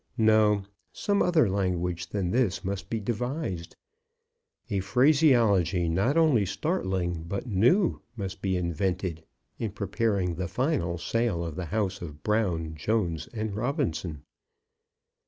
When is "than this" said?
2.09-2.65